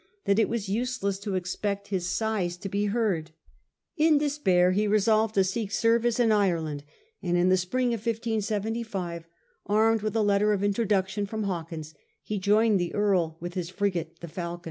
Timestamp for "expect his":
1.35-2.09